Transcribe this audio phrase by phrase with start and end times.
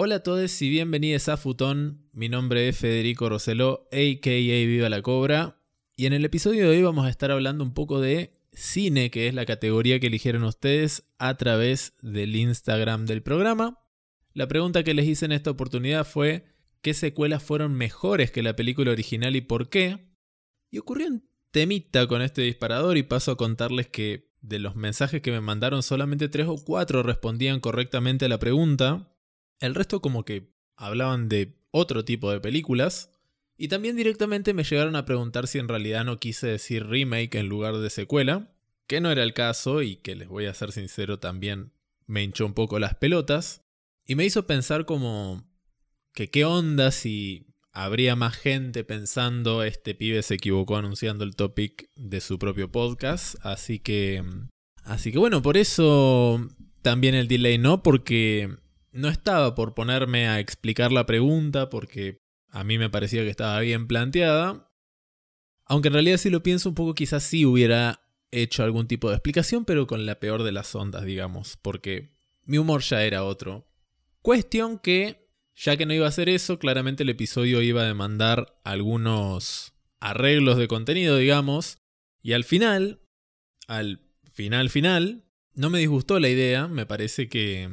[0.00, 2.08] Hola a todos y bienvenidos a Futón.
[2.12, 4.30] Mi nombre es Federico Roseló, a.k.a.
[4.30, 5.60] Viva la Cobra.
[5.96, 9.26] Y en el episodio de hoy vamos a estar hablando un poco de cine, que
[9.26, 13.80] es la categoría que eligieron ustedes a través del Instagram del programa.
[14.34, 16.44] La pregunta que les hice en esta oportunidad fue
[16.80, 20.14] qué secuelas fueron mejores que la película original y por qué.
[20.70, 25.22] Y ocurrió un temita con este disparador y paso a contarles que de los mensajes
[25.22, 29.12] que me mandaron solamente tres o cuatro respondían correctamente a la pregunta.
[29.60, 33.10] El resto como que hablaban de otro tipo de películas.
[33.56, 37.48] Y también directamente me llegaron a preguntar si en realidad no quise decir remake en
[37.48, 38.52] lugar de secuela,
[38.86, 41.72] que no era el caso y que les voy a ser sincero también
[42.06, 43.62] me hinchó un poco las pelotas.
[44.06, 45.44] Y me hizo pensar como
[46.14, 51.90] que qué onda si habría más gente pensando este pibe se equivocó anunciando el topic
[51.94, 54.24] de su propio podcast, así que
[54.82, 56.48] así que bueno, por eso
[56.82, 58.56] también el delay no porque
[58.98, 63.60] no estaba por ponerme a explicar la pregunta porque a mí me parecía que estaba
[63.60, 64.72] bien planteada.
[65.64, 69.16] Aunque en realidad si lo pienso un poco quizás sí hubiera hecho algún tipo de
[69.16, 73.70] explicación, pero con la peor de las ondas, digamos, porque mi humor ya era otro.
[74.20, 78.58] Cuestión que, ya que no iba a hacer eso, claramente el episodio iba a demandar
[78.64, 81.78] algunos arreglos de contenido, digamos,
[82.22, 83.00] y al final,
[83.66, 84.00] al
[84.32, 85.24] final final,
[85.54, 87.68] no me disgustó la idea, me parece que,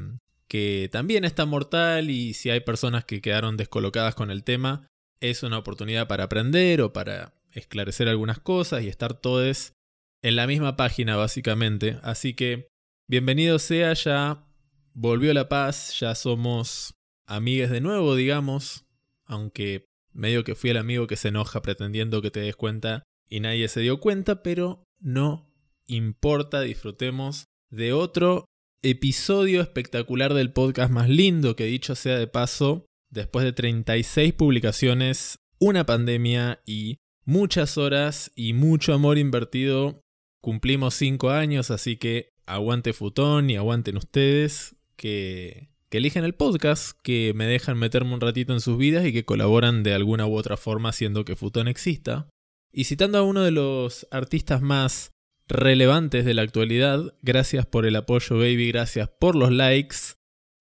[0.48, 4.88] que también está mortal y si hay personas que quedaron descolocadas con el tema,
[5.20, 9.73] es una oportunidad para aprender o para esclarecer algunas cosas y estar todos
[10.22, 12.00] en la misma página básicamente.
[12.04, 12.68] Así que
[13.08, 14.46] bienvenido sea ya
[14.94, 16.94] volvió la paz, ya somos
[17.26, 18.86] amigues de nuevo, digamos,
[19.26, 23.39] aunque medio que fui el amigo que se enoja pretendiendo que te des cuenta y
[23.39, 25.52] nadie se dio cuenta, pero no
[25.88, 28.45] importa, disfrutemos de otro
[28.86, 35.40] episodio espectacular del podcast más lindo que dicho sea de paso, después de 36 publicaciones,
[35.60, 40.02] una pandemia y muchas horas y mucho amor invertido,
[40.40, 47.32] cumplimos 5 años, así que aguante Futón y aguanten ustedes que, eligen el podcast, que
[47.36, 50.58] me dejan meterme un ratito en sus vidas y que colaboran de alguna u otra
[50.58, 52.28] forma haciendo que Futón exista.
[52.73, 55.14] Y citando a uno de los artistas más
[55.48, 59.98] relevantes de la actualidad, gracias por el apoyo baby, gracias por los likes,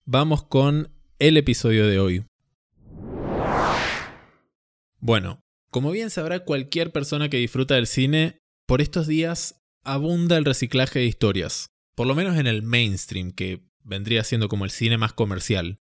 [0.05, 2.25] vamos con el episodio de hoy.
[4.99, 5.41] Bueno,
[5.71, 10.99] como bien sabrá cualquier persona que disfruta del cine, por estos días abunda el reciclaje
[10.99, 15.13] de historias, por lo menos en el mainstream, que vendría siendo como el cine más
[15.13, 15.79] comercial.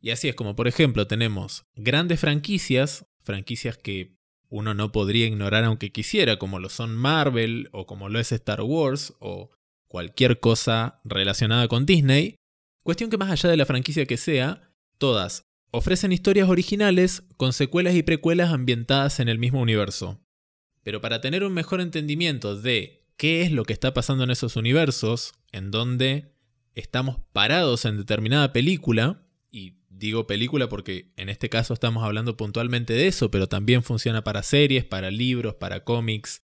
[0.00, 4.15] Y así es como, por ejemplo, tenemos grandes franquicias, franquicias que
[4.48, 8.62] uno no podría ignorar aunque quisiera, como lo son Marvel o como lo es Star
[8.62, 9.50] Wars o
[9.88, 12.36] cualquier cosa relacionada con Disney.
[12.82, 17.94] Cuestión que más allá de la franquicia que sea, todas ofrecen historias originales con secuelas
[17.94, 20.20] y precuelas ambientadas en el mismo universo.
[20.82, 24.56] Pero para tener un mejor entendimiento de qué es lo que está pasando en esos
[24.56, 26.32] universos, en donde
[26.74, 29.25] estamos parados en determinada película,
[29.56, 34.22] y digo película porque en este caso estamos hablando puntualmente de eso, pero también funciona
[34.22, 36.42] para series, para libros, para cómics,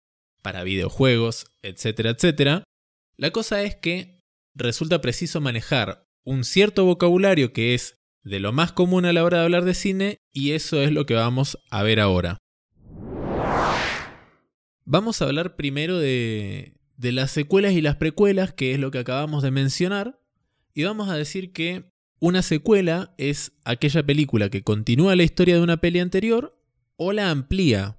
[0.42, 2.64] para videojuegos, etcétera, etcétera.
[3.16, 4.24] La cosa es que
[4.56, 9.38] resulta preciso manejar un cierto vocabulario que es de lo más común a la hora
[9.38, 12.38] de hablar de cine y eso es lo que vamos a ver ahora.
[14.84, 18.98] Vamos a hablar primero de, de las secuelas y las precuelas, que es lo que
[18.98, 20.20] acabamos de mencionar,
[20.74, 25.62] y vamos a decir que una secuela es aquella película que continúa la historia de
[25.62, 26.58] una peli anterior
[26.96, 27.98] o la amplía.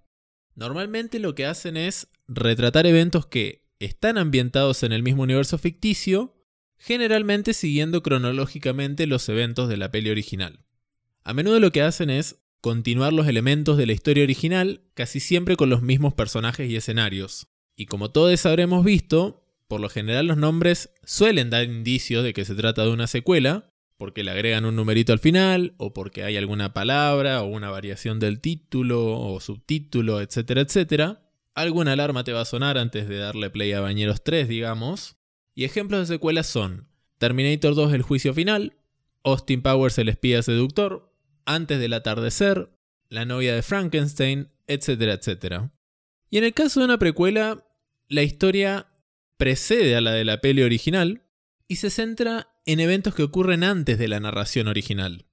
[0.55, 6.35] Normalmente lo que hacen es retratar eventos que están ambientados en el mismo universo ficticio,
[6.77, 10.65] generalmente siguiendo cronológicamente los eventos de la peli original.
[11.23, 15.55] A menudo lo que hacen es continuar los elementos de la historia original, casi siempre
[15.55, 17.47] con los mismos personajes y escenarios.
[17.75, 22.45] Y como todos habremos visto, por lo general los nombres suelen dar indicios de que
[22.45, 26.37] se trata de una secuela, porque le agregan un numerito al final, o porque hay
[26.37, 31.23] alguna palabra, o una variación del título, o subtítulo, etcétera, etcétera.
[31.55, 35.17] Alguna alarma te va a sonar antes de darle play a Bañeros 3, digamos.
[35.55, 38.77] Y ejemplos de secuelas son Terminator 2 El juicio final,
[39.23, 41.11] Austin Powers el espía seductor,
[41.45, 42.69] Antes del atardecer,
[43.09, 45.71] La novia de Frankenstein, etcétera, etcétera.
[46.29, 47.65] Y en el caso de una precuela,
[48.07, 48.87] la historia
[49.37, 51.23] precede a la de la peli original
[51.67, 55.25] y se centra en eventos que ocurren antes de la narración original.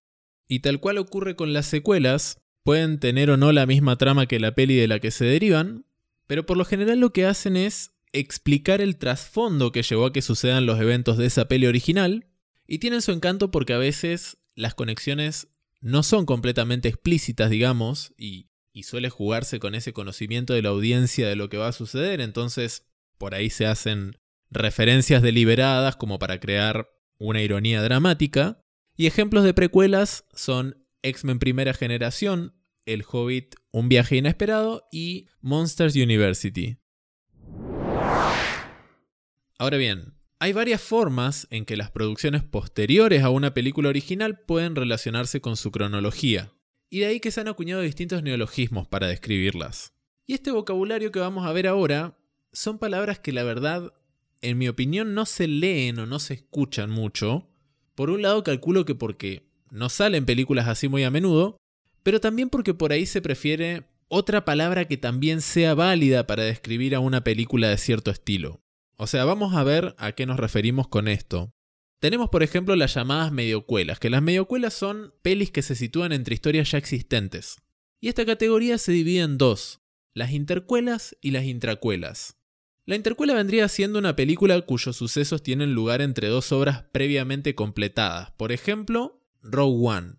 [0.48, 4.38] Y tal cual ocurre con las secuelas, pueden tener o no la misma trama que
[4.38, 5.84] la peli de la que se derivan,
[6.26, 10.22] pero por lo general lo que hacen es explicar el trasfondo que llevó a que
[10.22, 12.28] sucedan los eventos de esa peli original,
[12.66, 15.48] y tienen su encanto porque a veces las conexiones
[15.80, 18.48] no son completamente explícitas, digamos, y,
[18.84, 22.86] suele jugarse con ese conocimiento de la audiencia de lo que va a suceder, entonces
[23.18, 24.18] por ahí se hacen
[24.50, 28.60] referencias deliberadas como para crear una ironía dramática,
[28.96, 32.54] y ejemplos de precuelas son X-Men Primera Generación,
[32.86, 36.78] El Hobbit, Un viaje inesperado y Monsters University.
[39.58, 44.76] Ahora bien, hay varias formas en que las producciones posteriores a una película original pueden
[44.76, 46.52] relacionarse con su cronología,
[46.90, 49.94] y de ahí que se han acuñado distintos neologismos para describirlas.
[50.26, 52.18] Y este vocabulario que vamos a ver ahora
[52.52, 53.92] son palabras que la verdad,
[54.44, 57.48] en mi opinión, no se leen o no se escuchan mucho.
[57.94, 61.56] Por un lado calculo que porque no salen películas así muy a menudo,
[62.02, 66.94] pero también porque por ahí se prefiere otra palabra que también sea válida para describir
[66.94, 68.60] a una película de cierto estilo.
[68.96, 71.50] O sea, vamos a ver a qué nos referimos con esto.
[72.00, 76.34] Tenemos, por ejemplo, las llamadas mediocuelas, que las mediocuelas son pelis que se sitúan entre
[76.34, 77.56] historias ya existentes.
[78.00, 79.80] Y esta categoría se divide en dos,
[80.12, 82.36] las intercuelas y las intracuelas.
[82.86, 88.32] La intercuela vendría siendo una película cuyos sucesos tienen lugar entre dos obras previamente completadas,
[88.32, 90.16] por ejemplo, Rogue One.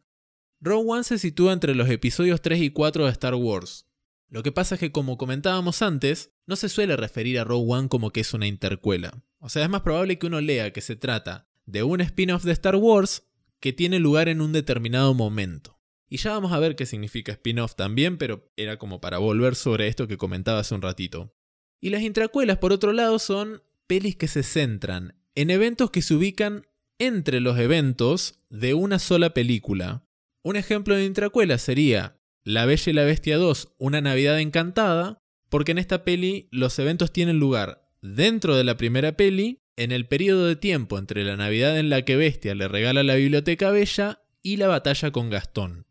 [0.62, 3.88] Rogue One se sitúa entre los episodios 3 y 4 de Star Wars.
[4.30, 7.88] Lo que pasa es que, como comentábamos antes, no se suele referir a Rogue One
[7.88, 9.24] como que es una intercuela.
[9.38, 12.54] O sea, es más probable que uno lea que se trata de un spin-off de
[12.54, 13.28] Star Wars
[13.60, 15.80] que tiene lugar en un determinado momento.
[16.10, 19.88] Y ya vamos a ver qué significa spin-off también, pero era como para volver sobre
[19.88, 21.35] esto que comentaba hace un ratito.
[21.82, 26.16] Y las intracuelas, por otro lado, son pelis que se centran en eventos que se
[26.16, 26.66] ubican
[26.98, 30.06] entre los eventos de una sola película.
[30.44, 35.74] Un ejemplo de intracuela sería La Bella y la Bestia 2, Una Navidad Encantada, porque
[35.74, 40.46] en esta peli los eventos tienen lugar dentro de la primera peli, en el periodo
[40.46, 44.58] de tiempo entre la Navidad en la que Bestia le regala la biblioteca Bella y
[44.58, 45.86] la batalla con Gastón.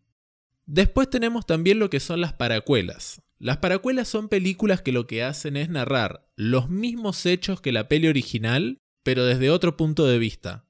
[0.65, 3.21] Después tenemos también lo que son las paracuelas.
[3.45, 7.89] Las paracuelas son películas que lo que hacen es narrar los mismos hechos que la
[7.89, 10.67] peli original, pero desde otro punto de vista.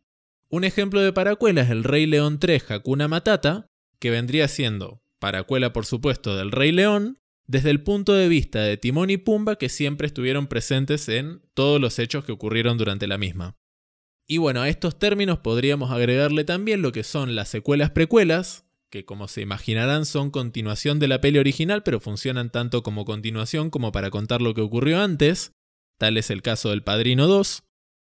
[0.49, 3.69] Un ejemplo de paracuela es El Rey León 3 Hakuna Matata,
[4.01, 7.17] que vendría siendo paracuela por supuesto del Rey León,
[7.47, 11.81] desde el punto de vista de Timón y Pumba que siempre estuvieron presentes en todos
[11.81, 13.57] los hechos que ocurrieron durante la misma.
[14.27, 18.64] Y bueno, a estos términos podríamos agregarle también lo que son las secuelas precuelas,
[18.95, 23.69] que como se imaginarán son continuación de la peli original, pero funcionan tanto como continuación
[23.69, 25.51] como para contar lo que ocurrió antes,
[25.99, 27.65] tal es el caso del Padrino 2.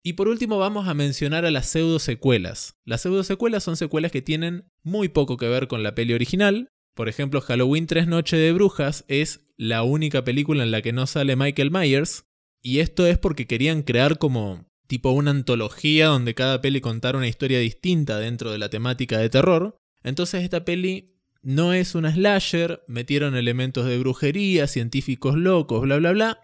[0.04, 2.76] Y por último vamos a mencionar a las pseudo secuelas.
[2.84, 6.68] Las pseudo secuelas son secuelas que tienen muy poco que ver con la peli original,
[6.94, 11.08] por ejemplo, Halloween 3 Noche de Brujas es la única película en la que no
[11.08, 12.26] sale Michael Myers,
[12.62, 17.30] y esto es porque querían crear como tipo una antología donde cada peli contara una
[17.30, 19.78] historia distinta dentro de la temática de terror.
[20.06, 26.12] Entonces esta peli no es una slasher, metieron elementos de brujería, científicos locos, bla bla
[26.12, 26.40] bla,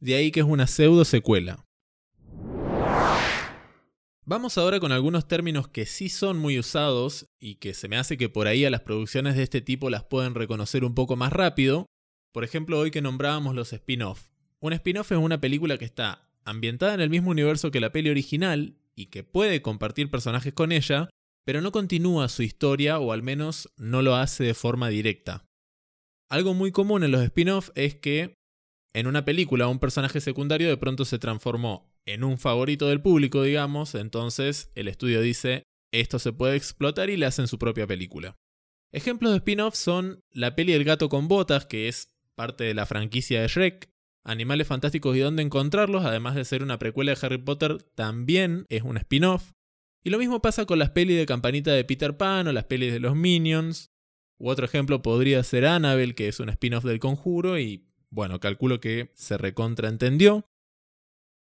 [0.00, 1.64] de ahí que es una pseudo secuela.
[4.26, 8.18] Vamos ahora con algunos términos que sí son muy usados y que se me hace
[8.18, 11.32] que por ahí a las producciones de este tipo las pueden reconocer un poco más
[11.32, 11.86] rápido.
[12.32, 14.28] Por ejemplo, hoy que nombrábamos los spin-off.
[14.60, 18.10] Un spin-off es una película que está ambientada en el mismo universo que la peli
[18.10, 21.08] original y que puede compartir personajes con ella,
[21.46, 25.46] pero no continúa su historia o al menos no lo hace de forma directa.
[26.28, 28.34] Algo muy común en los spin-off es que
[28.94, 33.42] en una película un personaje secundario de pronto se transformó en un favorito del público,
[33.42, 35.62] digamos, entonces el estudio dice,
[35.92, 38.36] esto se puede explotar y le hacen su propia película.
[38.92, 42.86] Ejemplos de spin-off son la peli El gato con botas, que es parte de la
[42.86, 43.88] franquicia de Shrek,
[44.24, 48.82] Animales Fantásticos y dónde encontrarlos, además de ser una precuela de Harry Potter, también es
[48.82, 49.52] un spin-off.
[50.06, 52.92] Y lo mismo pasa con las pelis de campanita de Peter Pan o las pelis
[52.92, 53.90] de los Minions.
[54.38, 58.78] U otro ejemplo podría ser Annabelle, que es un spin-off del conjuro y bueno, calculo
[58.78, 60.46] que se recontraentendió.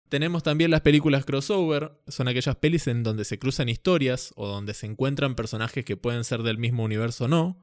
[0.08, 4.72] Tenemos también las películas crossover, son aquellas pelis en donde se cruzan historias o donde
[4.72, 7.60] se encuentran personajes que pueden ser del mismo universo o no.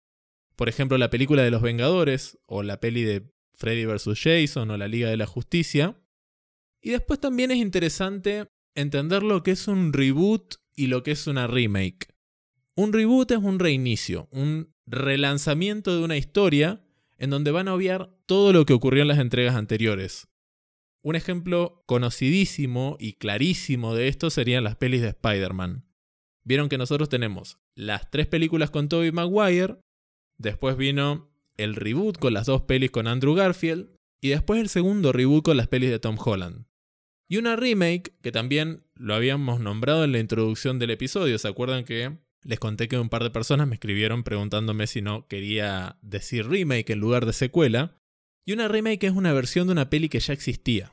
[0.55, 4.19] Por ejemplo, la película de los Vengadores o la peli de Freddy vs.
[4.21, 5.99] Jason o la Liga de la Justicia.
[6.79, 11.27] Y después también es interesante entender lo que es un reboot y lo que es
[11.27, 12.07] una remake.
[12.75, 16.83] Un reboot es un reinicio, un relanzamiento de una historia
[17.17, 20.27] en donde van a obviar todo lo que ocurrió en las entregas anteriores.
[21.03, 25.85] Un ejemplo conocidísimo y clarísimo de esto serían las pelis de Spider-Man.
[26.43, 29.77] Vieron que nosotros tenemos las tres películas con Tobey Maguire,
[30.37, 33.89] después vino el reboot con las dos pelis con Andrew Garfield,
[34.21, 36.65] y después el segundo reboot con las pelis de Tom Holland.
[37.31, 41.85] Y una remake que también lo habíamos nombrado en la introducción del episodio, ¿se acuerdan
[41.85, 46.49] que Les conté que un par de personas me escribieron preguntándome si no quería decir
[46.49, 47.95] remake en lugar de secuela.
[48.45, 50.91] Y una remake es una versión de una peli que ya existía.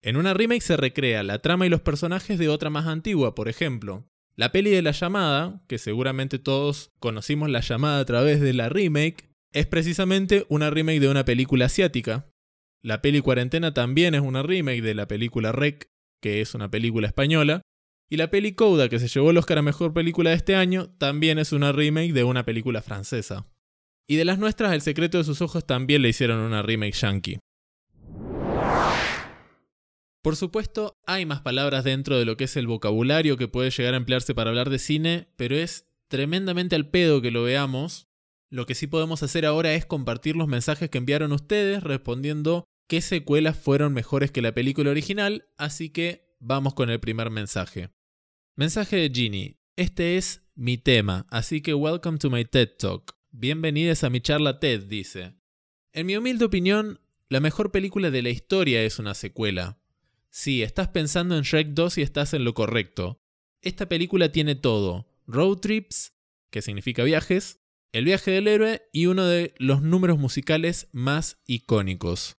[0.00, 3.48] En una remake se recrea la trama y los personajes de otra más antigua, por
[3.48, 4.06] ejemplo.
[4.36, 8.68] La peli de La llamada, que seguramente todos conocimos La llamada a través de la
[8.68, 12.28] remake, es precisamente una remake de una película asiática.
[12.84, 15.88] La peli Cuarentena también es una remake de la película Rec,
[16.20, 17.62] que es una película española.
[18.10, 20.90] Y la peli Coda, que se llevó el Oscar a Mejor Película de este año,
[20.98, 23.46] también es una remake de una película francesa.
[24.06, 27.38] Y de las nuestras, El secreto de sus ojos también le hicieron una remake yankee.
[30.22, 33.94] Por supuesto, hay más palabras dentro de lo que es el vocabulario que puede llegar
[33.94, 38.08] a emplearse para hablar de cine, pero es tremendamente al pedo que lo veamos.
[38.50, 43.00] Lo que sí podemos hacer ahora es compartir los mensajes que enviaron ustedes respondiendo qué
[43.00, 47.90] secuelas fueron mejores que la película original, así que vamos con el primer mensaje.
[48.56, 49.60] Mensaje de Ginny.
[49.76, 53.16] Este es mi tema, así que welcome to my TED Talk.
[53.30, 55.34] Bienvenidos a mi charla TED, dice.
[55.92, 59.80] En mi humilde opinión, la mejor película de la historia es una secuela.
[60.30, 63.20] Sí, estás pensando en Shrek 2 y estás en lo correcto.
[63.62, 65.08] Esta película tiene todo.
[65.26, 66.12] Road trips,
[66.50, 67.60] que significa viajes,
[67.92, 72.36] el viaje del héroe y uno de los números musicales más icónicos.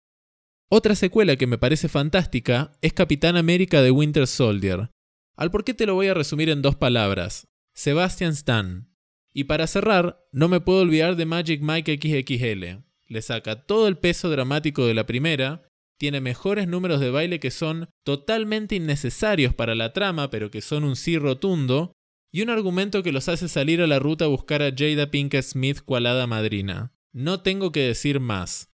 [0.70, 4.90] Otra secuela que me parece fantástica es Capitán América de Winter Soldier.
[5.36, 7.48] Al por qué te lo voy a resumir en dos palabras.
[7.74, 8.90] Sebastian Stan.
[9.34, 12.84] Y para cerrar, no me puedo olvidar de Magic Mike XXL.
[13.08, 15.66] Le saca todo el peso dramático de la primera
[15.98, 20.84] tiene mejores números de baile que son totalmente innecesarios para la trama, pero que son
[20.84, 21.94] un sí rotundo,
[22.32, 25.44] y un argumento que los hace salir a la ruta a buscar a Jada Pinkett
[25.44, 26.94] Smith cualada madrina.
[27.14, 28.75] No tengo que decir más.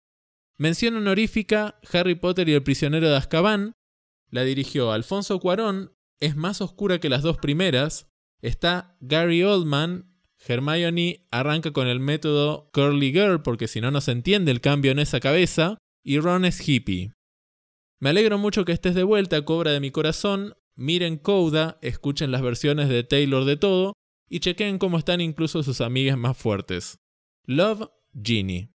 [0.59, 3.77] Mención honorífica, Harry Potter y el prisionero de Azkaban,
[4.29, 8.09] la dirigió Alfonso Cuarón, es más oscura que las dos primeras,
[8.41, 10.13] está Gary Oldman,
[10.45, 14.91] Hermione arranca con el método Curly Girl porque si no no se entiende el cambio
[14.91, 17.13] en esa cabeza, y Ron es hippie.
[18.01, 20.55] Me alegro mucho que estés de vuelta, Cobra de mi corazón.
[20.75, 23.93] Miren Coda, escuchen las versiones de Taylor de todo
[24.29, 26.97] y chequen cómo están incluso sus amigas más fuertes.
[27.45, 28.73] Love, Genie.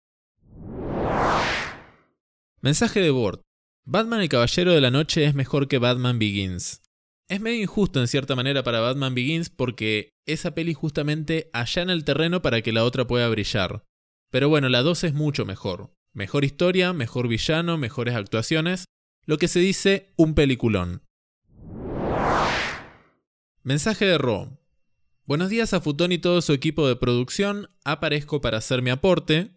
[2.64, 3.42] Mensaje de Bort.
[3.84, 6.80] Batman el Caballero de la Noche es mejor que Batman Begins.
[7.28, 12.04] Es medio injusto en cierta manera para Batman Begins porque esa peli justamente allana el
[12.04, 13.84] terreno para que la otra pueda brillar.
[14.30, 15.92] Pero bueno, la 2 es mucho mejor.
[16.14, 18.86] Mejor historia, mejor villano, mejores actuaciones,
[19.26, 21.02] lo que se dice un peliculón.
[23.62, 24.58] Mensaje de Ro.
[25.26, 29.53] Buenos días a Futón y todo su equipo de producción, aparezco para hacer mi aporte.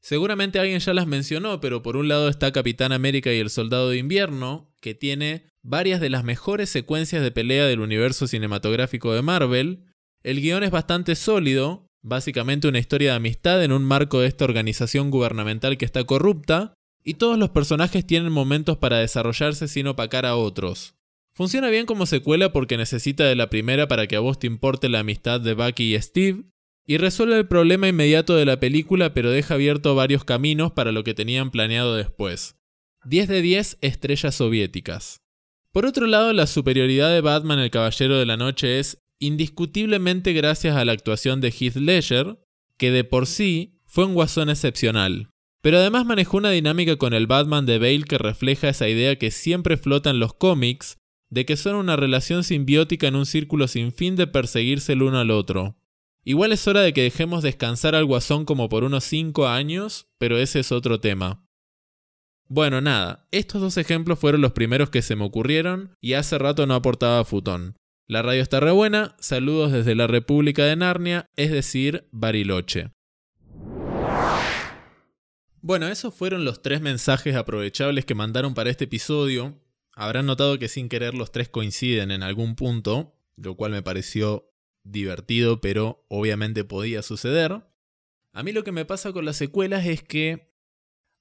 [0.00, 3.90] Seguramente alguien ya las mencionó, pero por un lado está Capitán América y el Soldado
[3.90, 9.22] de Invierno, que tiene varias de las mejores secuencias de pelea del universo cinematográfico de
[9.22, 9.84] Marvel.
[10.22, 14.44] El guion es bastante sólido, Básicamente una historia de amistad en un marco de esta
[14.44, 16.74] organización gubernamental que está corrupta,
[17.04, 20.94] y todos los personajes tienen momentos para desarrollarse sin opacar a otros.
[21.32, 24.88] Funciona bien como secuela porque necesita de la primera para que a vos te importe
[24.88, 26.44] la amistad de Bucky y Steve,
[26.88, 31.04] y resuelve el problema inmediato de la película pero deja abierto varios caminos para lo
[31.04, 32.56] que tenían planeado después.
[33.04, 35.20] 10 de 10 estrellas soviéticas.
[35.70, 40.76] Por otro lado, la superioridad de Batman el Caballero de la Noche es indiscutiblemente gracias
[40.76, 42.38] a la actuación de Heath Ledger,
[42.78, 45.28] que de por sí fue un guasón excepcional.
[45.60, 49.30] Pero además manejó una dinámica con el Batman de Bale que refleja esa idea que
[49.30, 50.96] siempre flota en los cómics,
[51.28, 55.18] de que son una relación simbiótica en un círculo sin fin de perseguirse el uno
[55.18, 55.76] al otro.
[56.28, 60.36] Igual es hora de que dejemos descansar al guasón como por unos 5 años, pero
[60.36, 61.42] ese es otro tema.
[62.48, 66.66] Bueno, nada, estos dos ejemplos fueron los primeros que se me ocurrieron y hace rato
[66.66, 67.78] no aportaba futón.
[68.06, 72.90] La radio está re buena, saludos desde la República de Narnia, es decir, Bariloche.
[75.62, 79.58] Bueno, esos fueron los tres mensajes aprovechables que mandaron para este episodio.
[79.94, 84.47] Habrán notado que sin querer los tres coinciden en algún punto, lo cual me pareció
[84.90, 87.62] divertido, pero obviamente podía suceder.
[88.32, 90.52] A mí lo que me pasa con las secuelas es que,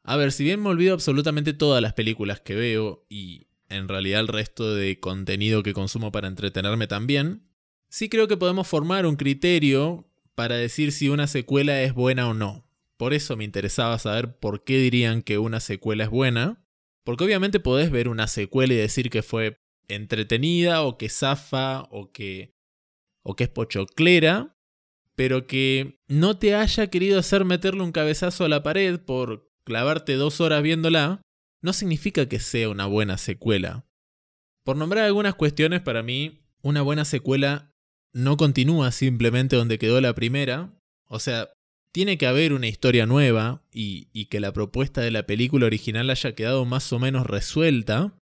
[0.04, 4.22] a ver, si bien me olvido absolutamente todas las películas que veo y en realidad
[4.22, 7.48] el resto de contenido que consumo para entretenerme también,
[7.90, 12.34] sí creo que podemos formar un criterio para decir si una secuela es buena o
[12.34, 12.68] no.
[12.98, 16.64] Por eso me interesaba saber por qué dirían que una secuela es buena.
[17.04, 22.12] Porque obviamente podés ver una secuela y decir que fue entretenida o que zafa o
[22.12, 22.57] que,
[23.28, 24.56] o que es pochoclera,
[25.16, 30.14] pero que no te haya querido hacer meterle un cabezazo a la pared por clavarte
[30.14, 31.22] dos horas viéndola,
[31.62, 33.86] no significa que sea una buena secuela.
[34.64, 37.74] Por nombrar algunas cuestiones, para mí, una buena secuela
[38.14, 40.80] no continúa simplemente donde quedó la primera.
[41.08, 41.50] O sea,
[41.92, 46.10] tiene que haber una historia nueva y, y, que la propuesta de la película original
[46.10, 48.18] haya quedado más o menos resuelta.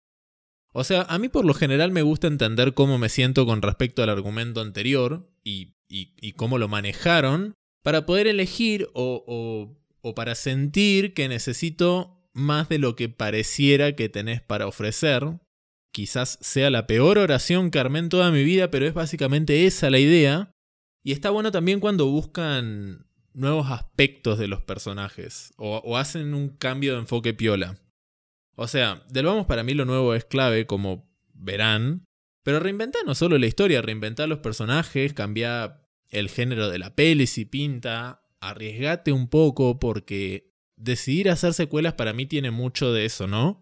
[0.73, 4.03] O sea, a mí por lo general me gusta entender cómo me siento con respecto
[4.03, 5.73] al argumento anterior y,
[6.35, 7.53] cómo lo manejaron
[7.83, 13.95] para poder elegir o, o, o para sentir que necesito más de lo que pareciera
[13.95, 15.39] que tenés para ofrecer.
[15.91, 19.91] Quizás sea la peor oración que armé en toda mi vida, pero es básicamente esa
[19.91, 20.51] la idea.
[21.03, 26.93] Y está bueno también cuando buscan nuevos aspectos de los personajes o, hacen un cambio
[26.93, 27.77] de enfoque piola.
[28.55, 32.05] O sea, del vamos para mí lo nuevo es clave, como verán,
[32.43, 37.25] pero reinventar no solo la historia, reinventar los personajes, cambiar el género de la peli
[37.25, 43.27] si pinta, arriesgate un poco porque decidir hacer secuelas para mí tiene mucho de eso,
[43.27, 43.61] ¿no?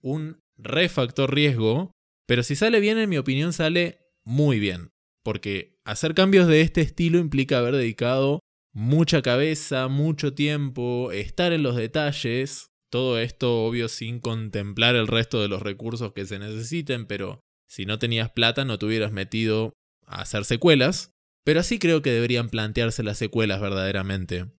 [0.00, 1.92] Un refactor riesgo,
[2.26, 4.90] pero si sale bien en mi opinión sale muy bien,
[5.22, 8.40] porque hacer cambios de este estilo implica haber dedicado
[8.72, 15.40] mucha cabeza, mucho tiempo, estar en los detalles, todo esto obvio sin contemplar el resto
[15.40, 19.72] de los recursos que se necesiten, pero si no tenías plata no te hubieras metido
[20.06, 21.10] a hacer secuelas,
[21.42, 24.52] pero así creo que deberían plantearse las secuelas verdaderamente.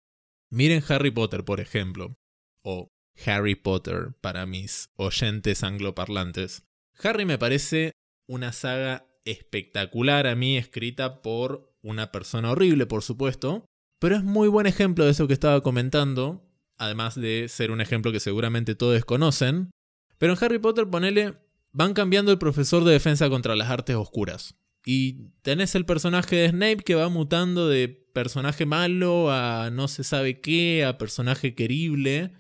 [0.50, 2.14] Miren Harry Potter, por ejemplo,
[2.64, 2.88] o
[3.26, 6.64] Harry Potter para mis oyentes angloparlantes.
[7.02, 7.92] Harry me parece
[8.26, 13.66] una saga espectacular a mí, escrita por una persona horrible, por supuesto,
[14.00, 16.48] pero es muy buen ejemplo de eso que estaba comentando,
[16.82, 19.70] además de ser un ejemplo que seguramente todos conocen.
[20.18, 21.34] Pero en Harry Potter, ponele,
[21.72, 24.56] van cambiando el profesor de defensa contra las artes oscuras.
[24.84, 30.02] Y tenés el personaje de Snape que va mutando de personaje malo a no se
[30.02, 32.32] sabe qué, a personaje querible.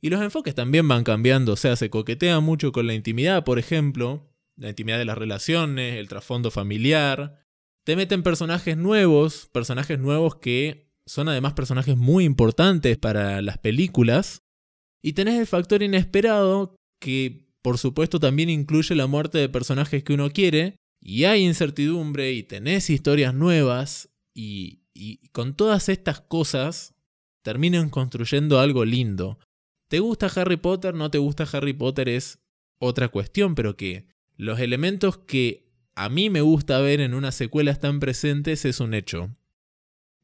[0.00, 3.58] Y los enfoques también van cambiando, o sea, se coquetea mucho con la intimidad, por
[3.58, 7.44] ejemplo, la intimidad de las relaciones, el trasfondo familiar.
[7.84, 14.42] Te meten personajes nuevos, personajes nuevos que son además personajes muy importantes para las películas.
[15.02, 20.12] Y tenés el factor inesperado que por supuesto también incluye la muerte de personajes que
[20.12, 20.76] uno quiere.
[21.00, 24.08] Y hay incertidumbre y tenés historias nuevas.
[24.34, 24.84] Y,
[25.32, 26.94] con todas estas cosas
[27.42, 29.40] terminan construyendo algo lindo.
[29.88, 30.94] ¿Te gusta Harry Potter?
[30.94, 32.08] ¿No te gusta Harry Potter?
[32.08, 32.38] Es
[32.78, 37.72] otra cuestión, pero que los elementos que a mí me gusta ver en una secuela
[37.72, 39.30] están presentes es un hecho.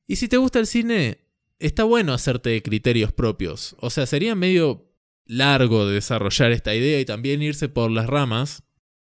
[0.07, 1.19] Y si te gusta el cine,
[1.59, 3.77] está bueno hacerte de criterios propios.
[3.81, 4.93] O sea, sería medio
[5.25, 8.63] largo de desarrollar esta idea y también irse por las ramas,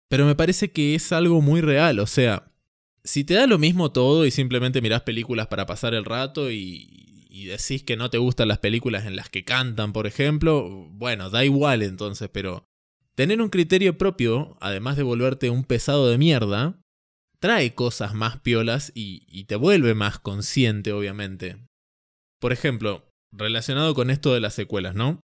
[0.08, 2.00] pero me parece que es algo muy real.
[2.00, 2.52] O sea,
[3.04, 7.28] si te da lo mismo todo y simplemente mirás películas para pasar el rato y,
[7.30, 11.30] y decís que no te gustan las películas en las que cantan, por ejemplo, bueno,
[11.30, 12.66] da igual entonces, pero
[13.16, 16.80] tener un criterio propio, además de volverte un pesado de mierda,
[17.40, 21.58] trae cosas más piolas y, te vuelve más consciente, obviamente.
[22.40, 25.20] Por ejemplo, relacionado con esto de las secuelas, ¿no?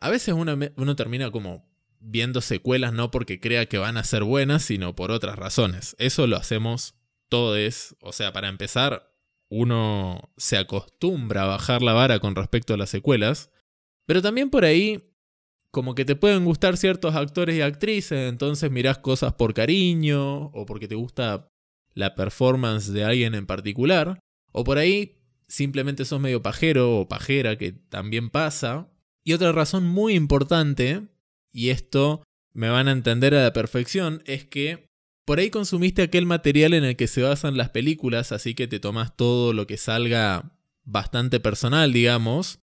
[0.00, 1.66] A veces uno, uno termina como
[2.00, 5.96] viendo secuelas no porque crea que van a ser buenas, sino por otras razones.
[5.98, 6.94] Eso lo hacemos
[7.28, 7.96] todos.
[8.00, 9.10] O sea, para empezar,
[9.48, 13.50] uno se acostumbra a bajar la vara con respecto a las secuelas.
[14.06, 15.13] Pero también por ahí,
[15.74, 20.64] como que te pueden gustar ciertos actores y actrices, entonces mirás cosas por cariño o
[20.64, 21.50] porque te gusta
[21.94, 24.20] la performance de alguien en particular,
[24.52, 28.88] o por ahí simplemente sos medio pajero o pajera, que también pasa.
[29.24, 31.08] Y otra razón muy importante,
[31.52, 34.86] y esto me van a entender a la perfección, es que
[35.26, 38.78] por ahí consumiste aquel material en el que se basan las películas, así que te
[38.78, 40.52] tomas todo lo que salga
[40.84, 42.60] bastante personal, digamos.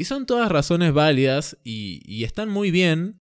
[0.00, 3.20] Y son todas razones válidas y, están muy bien,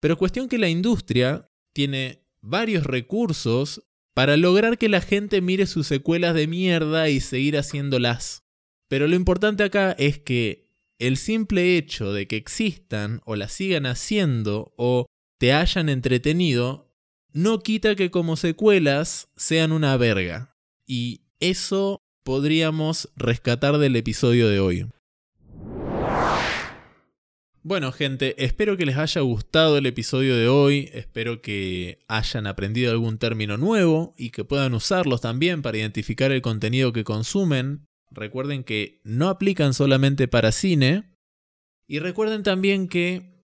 [0.00, 5.86] pero cuestión que la industria tiene varios recursos para lograr que la gente mire sus
[5.86, 8.42] secuelas de mierda y seguir haciéndolas.
[8.88, 10.64] Pero lo importante acá es que
[10.98, 15.06] el simple hecho de que existan o las sigan haciendo o
[15.38, 16.92] te hayan entretenido
[17.32, 20.56] no quita que como secuelas sean una verga.
[20.88, 24.86] Y eso podríamos rescatar del episodio de hoy.
[27.68, 32.92] Bueno, gente, espero que les haya gustado el episodio de hoy, espero que hayan aprendido
[32.92, 37.84] algún término nuevo y que puedan usarlos también para identificar el contenido que consumen.
[38.12, 41.12] Recuerden que no aplican solamente para cine.
[41.88, 43.42] Y recuerden también que,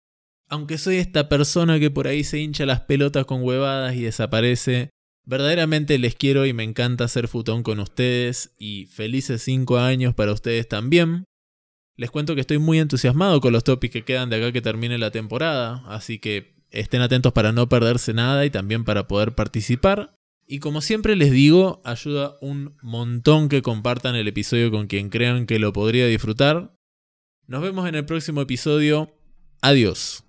[0.50, 4.90] aunque soy esta persona que por ahí se hincha las pelotas con huevadas y desaparece,
[5.28, 10.34] verdaderamente les quiero y me encanta ser futón con ustedes y felices 5 años para
[10.34, 11.26] ustedes también.
[11.98, 15.00] Les cuento que estoy muy entusiasmado con los topics que quedan de acá que termine
[15.00, 20.16] la temporada, así que estén atentos para no perderse nada y también para poder participar.
[20.46, 25.48] Y como siempre les digo, ayuda un montón que compartan el episodio con quien crean
[25.48, 26.78] que lo podría disfrutar.
[27.48, 29.12] Nos vemos en el próximo episodio.
[29.62, 30.27] Adiós.